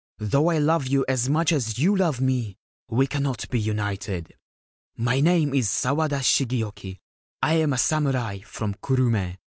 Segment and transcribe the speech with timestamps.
[0.17, 2.57] Though I love you as much as you love me,
[2.89, 4.33] we cannot be united.
[4.97, 6.97] My name is Sawada Shigeoki.
[7.43, 9.37] I am a samurai from Kurume.